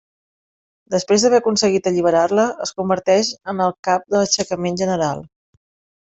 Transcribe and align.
Després 0.93 1.25
d'haver 1.25 1.39
aconseguit 1.41 1.89
alliberar-la, 1.91 2.45
es 2.67 2.71
converteix 2.81 3.29
en 3.53 3.61
el 3.69 3.75
cap 3.89 4.07
de 4.13 4.15
l'aixecament 4.23 4.81
general. 4.83 5.21